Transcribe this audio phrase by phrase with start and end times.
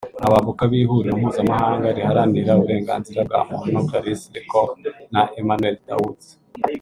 [0.27, 4.77] Abavoka b’ihuriro mpuzamahanga riharanira uburenganzira bwa muntu Clarisse Le Corre
[5.13, 6.19] na Emmanuel Daoud